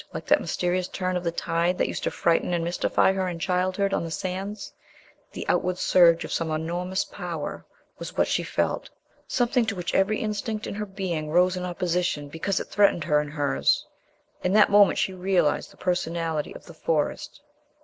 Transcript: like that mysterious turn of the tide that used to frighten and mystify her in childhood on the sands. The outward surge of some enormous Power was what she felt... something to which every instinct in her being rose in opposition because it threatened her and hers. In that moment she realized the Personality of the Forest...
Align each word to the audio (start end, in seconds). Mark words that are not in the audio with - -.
like 0.15 0.25
that 0.25 0.41
mysterious 0.41 0.87
turn 0.87 1.15
of 1.15 1.23
the 1.23 1.31
tide 1.31 1.77
that 1.77 1.87
used 1.87 2.01
to 2.01 2.09
frighten 2.09 2.55
and 2.55 2.63
mystify 2.63 3.13
her 3.13 3.27
in 3.27 3.37
childhood 3.37 3.93
on 3.93 4.03
the 4.03 4.09
sands. 4.09 4.73
The 5.31 5.45
outward 5.47 5.77
surge 5.77 6.25
of 6.25 6.31
some 6.31 6.49
enormous 6.49 7.05
Power 7.05 7.63
was 7.99 8.17
what 8.17 8.27
she 8.27 8.41
felt... 8.41 8.89
something 9.27 9.63
to 9.67 9.75
which 9.75 9.93
every 9.93 10.17
instinct 10.19 10.65
in 10.65 10.73
her 10.73 10.87
being 10.87 11.29
rose 11.29 11.55
in 11.55 11.65
opposition 11.65 12.29
because 12.29 12.59
it 12.59 12.69
threatened 12.69 13.03
her 13.03 13.19
and 13.19 13.29
hers. 13.29 13.85
In 14.43 14.53
that 14.53 14.71
moment 14.71 14.97
she 14.97 15.13
realized 15.13 15.69
the 15.71 15.77
Personality 15.77 16.51
of 16.55 16.65
the 16.65 16.73
Forest... 16.73 17.39